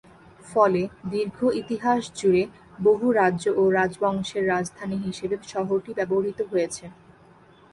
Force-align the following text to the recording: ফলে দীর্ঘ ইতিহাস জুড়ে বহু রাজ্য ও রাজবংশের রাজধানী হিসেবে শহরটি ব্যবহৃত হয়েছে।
ফলে 0.45 0.81
দীর্ঘ 1.11 1.37
ইতিহাস 1.61 2.01
জুড়ে 2.19 2.43
বহু 2.79 3.05
রাজ্য 3.19 3.45
ও 3.51 3.63
রাজবংশের 3.77 4.43
রাজধানী 4.53 4.97
হিসেবে 5.07 5.35
শহরটি 5.45 5.91
ব্যবহৃত 5.97 6.39
হয়েছে। 6.51 6.85